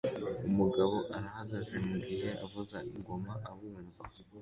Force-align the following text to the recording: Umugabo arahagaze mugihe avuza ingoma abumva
Umugabo 0.49 0.95
arahagaze 1.17 1.75
mugihe 1.87 2.29
avuza 2.45 2.77
ingoma 2.93 3.33
abumva 3.49 4.01